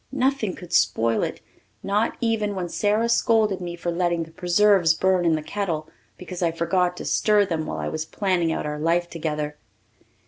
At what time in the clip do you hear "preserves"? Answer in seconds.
4.31-4.95